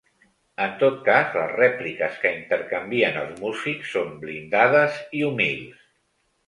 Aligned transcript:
En 0.63 0.71
tot 0.83 0.95
cas, 1.09 1.35
les 1.39 1.53
rèpliques 1.59 2.17
que 2.23 2.33
intercanvien 2.39 3.23
els 3.25 3.39
músics 3.45 3.93
són 3.99 4.13
blindades 4.27 5.01
i 5.21 5.25
humils. 5.33 5.91